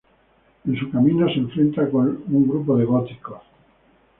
En 0.65 0.75
su 0.79 0.89
camino, 0.89 1.27
se 1.27 1.35
enfrenta 1.37 1.87
con 1.91 2.23
un 2.27 2.47
grupo 2.49 2.75
de 2.75 2.85
góticos. 2.85 3.41